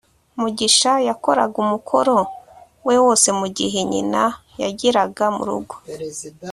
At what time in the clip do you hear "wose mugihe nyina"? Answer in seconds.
3.05-4.23